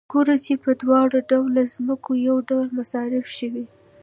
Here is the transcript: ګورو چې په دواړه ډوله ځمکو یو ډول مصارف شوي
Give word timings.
ګورو 0.11 0.35
چې 0.45 0.53
په 0.63 0.71
دواړه 0.81 1.19
ډوله 1.29 1.61
ځمکو 1.75 2.11
یو 2.27 2.37
ډول 2.49 2.67
مصارف 2.79 3.25
شوي 3.37 3.65